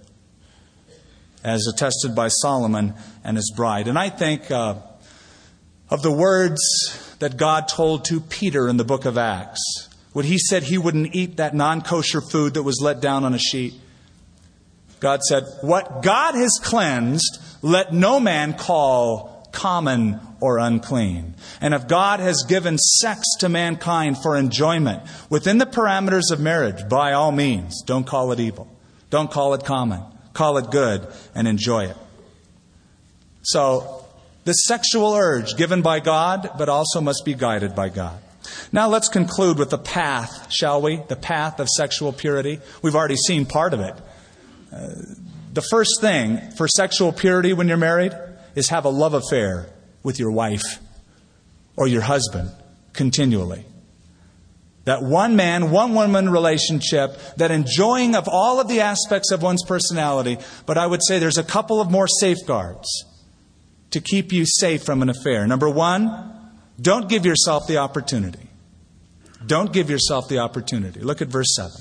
[1.44, 3.88] As attested by Solomon and his bride.
[3.88, 4.76] And I think uh,
[5.90, 6.60] of the words
[7.20, 11.16] that God told to Peter in the book of Acts when he said he wouldn't
[11.16, 13.74] eat that non kosher food that was let down on a sheet.
[15.00, 21.36] God said, What God has cleansed, let no man call common or unclean.
[21.62, 26.88] And if God has given sex to mankind for enjoyment within the parameters of marriage,
[26.88, 28.68] by all means, don't call it evil.
[29.10, 30.02] Don't call it common.
[30.34, 31.98] Call it good and enjoy it.
[33.42, 34.06] So,
[34.46, 38.20] the sexual urge given by God, but also must be guided by God.
[38.72, 41.02] Now let's conclude with the path, shall we?
[41.08, 42.60] The path of sexual purity.
[42.82, 43.96] We've already seen part of it.
[44.72, 44.88] Uh,
[45.54, 48.14] the first thing for sexual purity when you're married
[48.56, 49.70] is have a love affair
[50.04, 50.80] with your wife
[51.76, 52.52] or your husband
[52.94, 53.66] continually.
[54.86, 59.64] That one man, one woman relationship, that enjoying of all of the aspects of one's
[59.64, 62.88] personality, but I would say there's a couple of more safeguards
[63.92, 65.46] to keep you safe from an affair.
[65.48, 66.39] Number one,
[66.80, 68.48] don't give yourself the opportunity.
[69.46, 71.00] Don't give yourself the opportunity.
[71.00, 71.72] Look at verse 7.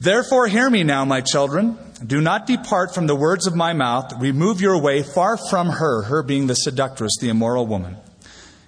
[0.00, 1.78] Therefore, hear me now, my children.
[2.04, 4.12] Do not depart from the words of my mouth.
[4.18, 7.96] Remove your way far from her, her being the seductress, the immoral woman.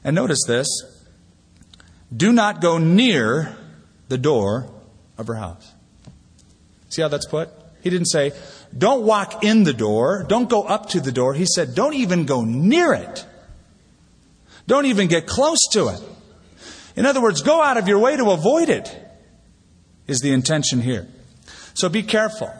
[0.04, 0.68] And notice this
[2.14, 3.56] do not go near
[4.08, 4.70] the door
[5.18, 5.72] of her house.
[6.88, 7.50] See how that's put?
[7.82, 8.32] He didn't say,
[8.76, 11.34] don't walk in the door, don't go up to the door.
[11.34, 13.26] He said, don't even go near it.
[14.66, 16.00] Don't even get close to it.
[16.96, 18.94] In other words, go out of your way to avoid it,
[20.06, 21.06] is the intention here.
[21.74, 22.52] So be careful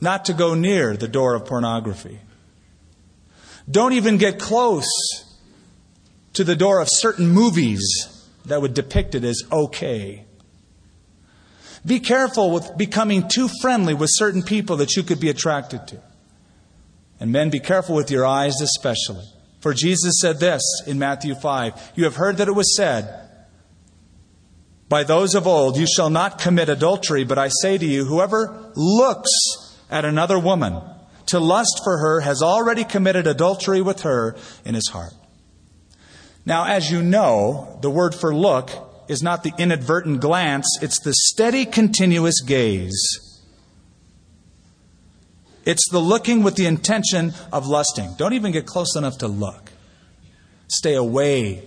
[0.00, 2.18] not to go near the door of pornography.
[3.70, 4.86] Don't even get close
[6.34, 7.82] to the door of certain movies
[8.44, 10.24] that would depict it as okay.
[11.84, 16.02] Be careful with becoming too friendly with certain people that you could be attracted to.
[17.20, 19.24] And men, be careful with your eyes especially.
[19.60, 23.26] For Jesus said this in Matthew 5 You have heard that it was said,
[24.88, 28.72] by those of old, You shall not commit adultery, but I say to you, whoever
[28.76, 29.30] looks
[29.90, 30.80] at another woman
[31.26, 35.12] to lust for her has already committed adultery with her in his heart.
[36.44, 38.70] Now, as you know, the word for look
[39.08, 43.25] is not the inadvertent glance, it's the steady, continuous gaze.
[45.66, 48.14] It's the looking with the intention of lusting.
[48.16, 49.72] Don't even get close enough to look.
[50.68, 51.64] Stay away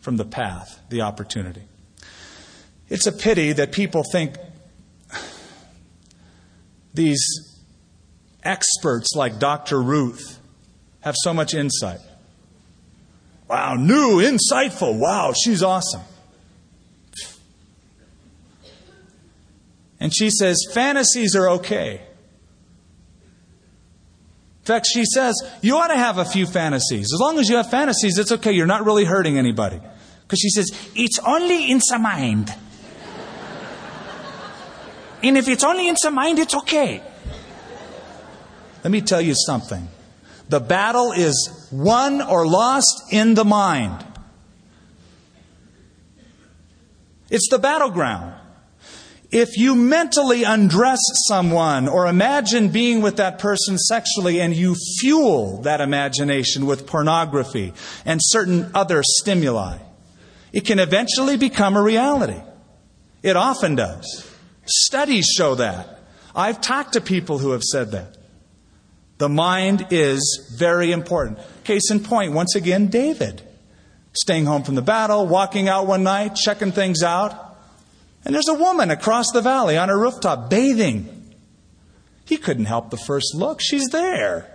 [0.00, 1.62] from the path, the opportunity.
[2.90, 4.36] It's a pity that people think
[6.92, 7.24] these
[8.42, 9.80] experts like Dr.
[9.80, 10.38] Ruth
[11.00, 12.00] have so much insight.
[13.48, 14.98] Wow, new, insightful.
[14.98, 16.02] Wow, she's awesome.
[19.98, 22.02] And she says, fantasies are okay.
[24.64, 27.12] In fact, she says, you ought to have a few fantasies.
[27.12, 28.52] As long as you have fantasies, it's okay.
[28.52, 29.78] You're not really hurting anybody.
[30.22, 32.48] Because she says, it's only in the mind.
[35.22, 37.02] and if it's only in the mind, it's okay.
[38.82, 39.86] Let me tell you something.
[40.48, 44.02] The battle is won or lost in the mind.
[47.28, 48.32] It's the battleground.
[49.34, 55.62] If you mentally undress someone or imagine being with that person sexually and you fuel
[55.62, 57.74] that imagination with pornography
[58.04, 59.78] and certain other stimuli,
[60.52, 62.40] it can eventually become a reality.
[63.24, 64.24] It often does.
[64.66, 65.98] Studies show that.
[66.32, 68.16] I've talked to people who have said that.
[69.18, 71.40] The mind is very important.
[71.64, 73.42] Case in point, once again, David.
[74.12, 77.43] Staying home from the battle, walking out one night, checking things out.
[78.24, 81.34] And there's a woman across the valley on a rooftop bathing.
[82.24, 83.60] He couldn't help the first look.
[83.60, 84.50] She's there.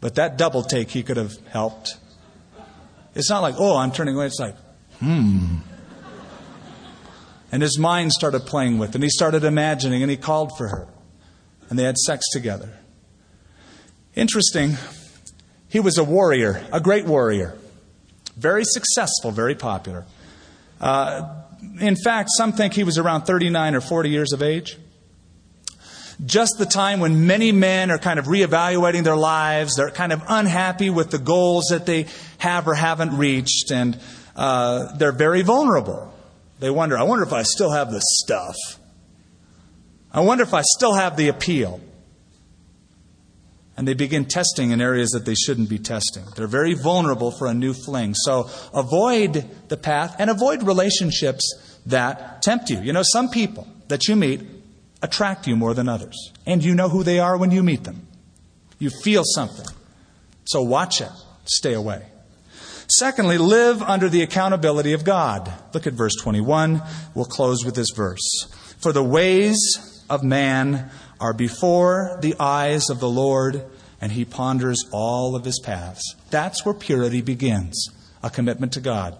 [0.00, 1.96] But that double take he could have helped.
[3.14, 4.26] It's not like, oh, I'm turning away.
[4.26, 4.56] It's like,
[4.98, 5.58] hmm.
[7.50, 10.88] And his mind started playing with, and he started imagining, and he called for her.
[11.70, 12.68] And they had sex together.
[14.14, 14.76] Interesting.
[15.68, 17.56] He was a warrior, a great warrior.
[18.36, 20.04] Very successful, very popular.
[20.80, 21.43] Uh,
[21.80, 24.78] in fact, some think he was around 39 or 40 years of age.
[26.24, 30.22] Just the time when many men are kind of reevaluating their lives, they're kind of
[30.28, 32.06] unhappy with the goals that they
[32.38, 33.98] have or haven't reached, and
[34.36, 36.14] uh, they're very vulnerable.
[36.60, 38.56] They wonder, I wonder if I still have the stuff.
[40.12, 41.80] I wonder if I still have the appeal.
[43.76, 46.24] And they begin testing in areas that they shouldn't be testing.
[46.36, 48.14] They're very vulnerable for a new fling.
[48.14, 52.80] So avoid the path and avoid relationships that tempt you.
[52.80, 54.42] You know, some people that you meet
[55.02, 56.32] attract you more than others.
[56.46, 58.06] And you know who they are when you meet them.
[58.78, 59.66] You feel something.
[60.44, 61.10] So watch it.
[61.44, 62.06] Stay away.
[62.88, 65.52] Secondly, live under the accountability of God.
[65.72, 66.82] Look at verse 21.
[67.14, 68.46] We'll close with this verse.
[68.78, 70.90] For the ways of man
[71.24, 73.64] are before the eyes of the Lord,
[73.98, 76.16] and he ponders all of his paths.
[76.28, 77.88] That's where purity begins
[78.22, 79.16] a commitment to God.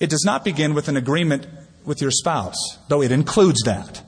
[0.00, 1.46] It does not begin with an agreement
[1.84, 2.56] with your spouse,
[2.88, 4.02] though it includes that.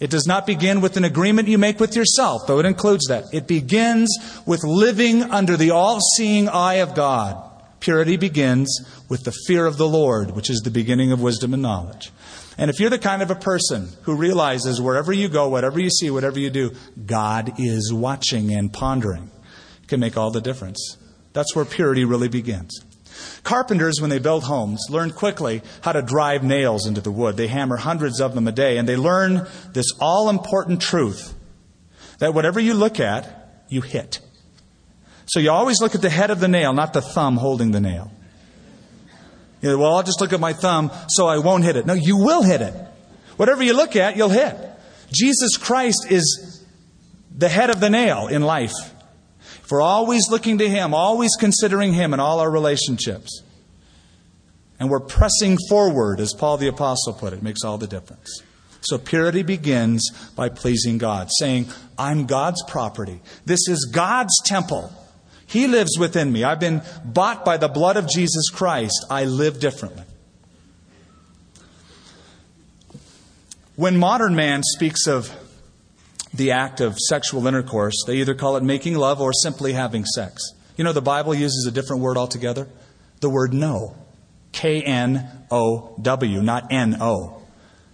[0.00, 3.24] It does not begin with an agreement you make with yourself, though it includes that.
[3.30, 4.08] It begins
[4.46, 7.50] with living under the all seeing eye of God.
[7.80, 8.80] Purity begins
[9.10, 12.10] with the fear of the Lord, which is the beginning of wisdom and knowledge.
[12.56, 15.90] And if you're the kind of a person who realizes wherever you go, whatever you
[15.90, 16.72] see, whatever you do,
[17.04, 19.30] God is watching and pondering,
[19.82, 20.96] it can make all the difference.
[21.32, 22.80] That's where purity really begins.
[23.42, 27.36] Carpenters, when they build homes, learn quickly how to drive nails into the wood.
[27.36, 31.34] They hammer hundreds of them a day, and they learn this all important truth
[32.18, 34.20] that whatever you look at, you hit.
[35.26, 37.80] So you always look at the head of the nail, not the thumb holding the
[37.80, 38.10] nail.
[39.64, 41.86] You know, well, I'll just look at my thumb so I won't hit it.
[41.86, 42.74] No, you will hit it.
[43.38, 44.54] Whatever you look at, you'll hit.
[45.10, 46.62] Jesus Christ is
[47.34, 48.74] the head of the nail in life.
[49.62, 53.42] If we're always looking to Him, always considering Him in all our relationships,
[54.78, 58.42] and we're pressing forward, as Paul the Apostle put it, makes all the difference.
[58.82, 63.22] So purity begins by pleasing God, saying, I'm God's property.
[63.46, 64.92] This is God's temple.
[65.46, 66.44] He lives within me.
[66.44, 69.06] I've been bought by the blood of Jesus Christ.
[69.10, 70.04] I live differently.
[73.76, 75.34] When modern man speaks of
[76.32, 80.52] the act of sexual intercourse, they either call it making love or simply having sex.
[80.76, 82.68] You know, the Bible uses a different word altogether
[83.20, 83.96] the word know.
[84.52, 87.42] K N O W, not N O.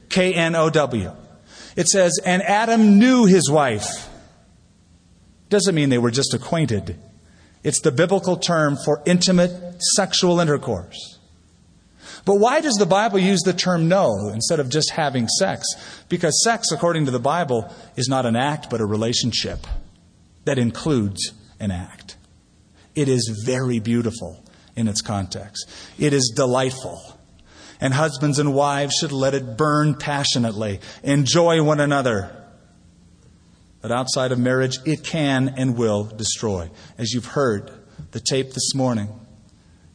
[0.09, 1.13] K N O W.
[1.77, 4.09] It says, and Adam knew his wife.
[5.49, 6.99] Doesn't mean they were just acquainted.
[7.63, 11.19] It's the biblical term for intimate sexual intercourse.
[12.25, 15.65] But why does the Bible use the term know instead of just having sex?
[16.09, 19.67] Because sex, according to the Bible, is not an act but a relationship
[20.45, 22.17] that includes an act.
[22.95, 24.45] It is very beautiful
[24.77, 27.17] in its context, it is delightful.
[27.83, 32.40] And husbands and wives should let it burn passionately, enjoy one another
[33.81, 37.71] but outside of marriage, it can and will destroy, as you've heard
[38.13, 39.09] the tape this morning,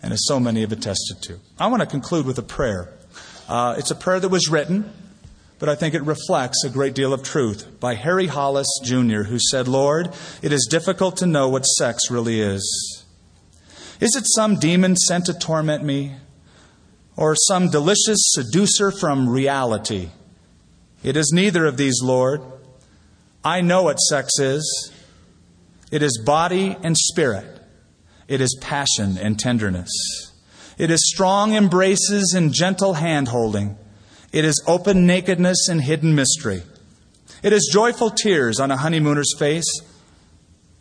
[0.02, 1.40] and as so many have attested to.
[1.60, 2.94] I want to conclude with a prayer.
[3.48, 4.92] Uh, it's a prayer that was written,
[5.60, 9.40] but I think it reflects a great deal of truth by Harry Hollis Jr., who
[9.40, 13.06] said, Lord, it is difficult to know what sex really is.
[14.00, 16.16] Is it some demon sent to torment me?
[17.18, 20.10] Or some delicious seducer from reality?
[21.02, 22.42] It is neither of these, Lord.
[23.46, 24.92] I know what sex is.
[25.92, 27.62] It is body and spirit.
[28.28, 29.92] It is passion and tenderness.
[30.80, 33.78] It is strong embraces and gentle hand holding.
[34.32, 36.64] It is open nakedness and hidden mystery.
[37.44, 39.80] It is joyful tears on a honeymooner's face.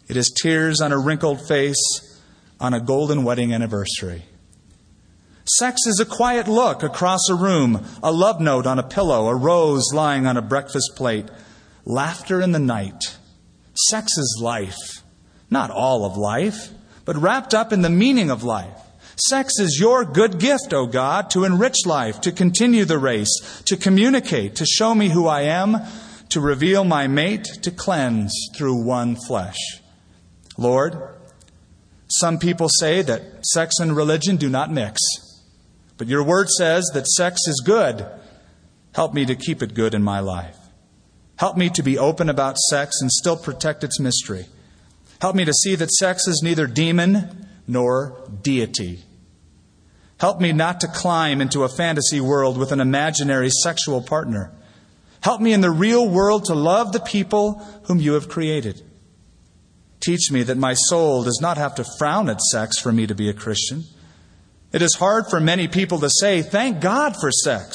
[0.09, 2.21] It is tears on a wrinkled face
[2.59, 4.25] on a golden wedding anniversary.
[5.45, 9.35] Sex is a quiet look across a room, a love note on a pillow, a
[9.35, 11.27] rose lying on a breakfast plate,
[11.85, 13.17] laughter in the night.
[13.91, 15.03] Sex is life.
[15.51, 16.71] Not all of life,
[17.05, 18.81] but wrapped up in the meaning of life.
[19.17, 23.77] Sex is your good gift, O God, to enrich life, to continue the race, to
[23.77, 25.77] communicate, to show me who I am,
[26.31, 29.59] to reveal my mate, to cleanse through one flesh.
[30.57, 30.99] Lord,
[32.09, 35.01] some people say that sex and religion do not mix.
[35.97, 38.05] But your word says that sex is good.
[38.95, 40.57] Help me to keep it good in my life.
[41.37, 44.47] Help me to be open about sex and still protect its mystery.
[45.21, 49.01] Help me to see that sex is neither demon nor deity.
[50.19, 54.53] Help me not to climb into a fantasy world with an imaginary sexual partner.
[55.23, 57.55] Help me in the real world to love the people
[57.85, 58.83] whom you have created.
[60.01, 63.15] Teach me that my soul does not have to frown at sex for me to
[63.15, 63.85] be a Christian.
[64.71, 67.75] It is hard for many people to say, thank God for sex,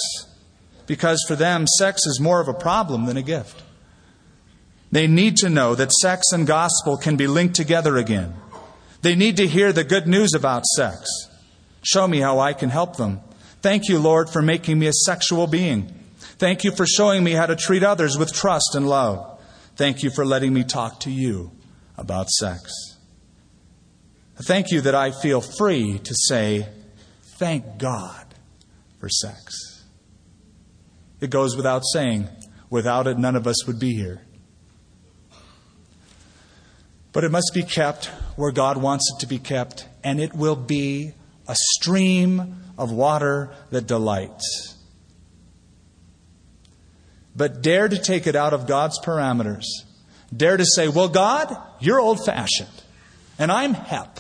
[0.90, 3.62] because for them, sex is more of a problem than a gift.
[4.92, 8.34] They need to know that sex and gospel can be linked together again.
[9.04, 11.08] They need to hear the good news about sex.
[11.84, 13.20] Show me how I can help them.
[13.62, 15.94] Thank you, Lord, for making me a sexual being.
[16.40, 19.40] Thank you for showing me how to treat others with trust and love.
[19.76, 21.52] Thank you for letting me talk to you
[22.00, 22.98] about sex.
[24.42, 26.68] Thank you that I feel free to say,
[27.38, 28.26] Thank God
[29.00, 29.68] for sex.
[31.22, 32.28] It goes without saying,
[32.70, 34.22] without it, none of us would be here.
[37.11, 38.05] But it must be kept
[38.36, 41.13] where God wants it to be kept, and it will be
[41.47, 44.76] a stream of water that delights.
[47.36, 49.65] But dare to take it out of God's parameters.
[50.36, 52.70] Dare to say, well, God, you're old fashioned,
[53.39, 54.20] and I'm hep,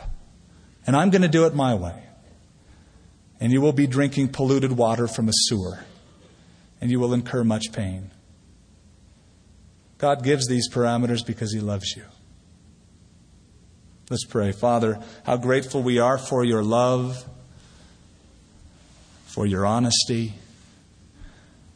[0.87, 2.03] and I'm going to do it my way
[3.39, 5.79] and you will be drinking polluted water from a sewer,
[6.81, 8.11] and you will incur much pain.
[9.97, 12.03] God gives these parameters because He loves you.
[14.09, 14.51] Let's pray.
[14.51, 17.25] Father, how grateful we are for your love,
[19.27, 20.33] for your honesty.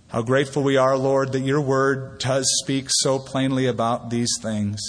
[0.07, 4.79] How grateful we are, Lord, that your word does speak so plainly about these things.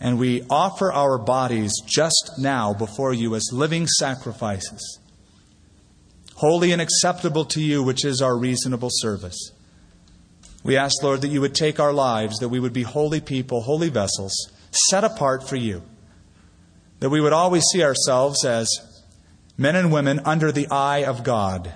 [0.00, 5.00] And we offer our bodies just now before you as living sacrifices,
[6.38, 9.50] holy and acceptable to you, which is our reasonable service.
[10.62, 13.62] We ask, Lord, that you would take our lives, that we would be holy people,
[13.62, 14.32] holy vessels,
[14.70, 15.82] set apart for you,
[17.00, 18.68] that we would always see ourselves as
[19.56, 21.74] men and women under the eye of God,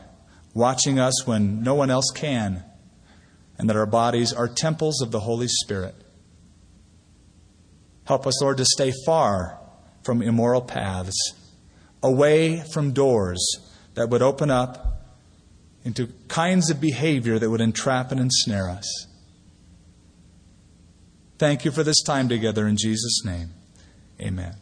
[0.55, 2.63] watching us when no one else can,
[3.59, 5.97] and that our bodies are temples of the Holy Spirit.
[8.05, 9.59] Help us, Lord, to stay far
[10.05, 11.35] from immoral paths,
[12.01, 13.59] away from doors
[13.95, 14.93] that would open up
[15.85, 19.07] into kinds of behavior that would entrap and ensnare us.
[21.39, 23.51] Thank you for this time together in Jesus' name.
[24.21, 24.62] Amen.